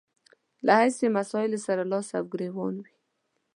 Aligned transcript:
له 0.65 0.73
هسې 0.81 1.07
مسايلو 1.17 1.59
سره 1.67 1.83
لاس 1.91 2.07
او 2.17 2.23
ګرېوان 2.33 2.75
وي. 2.83 2.93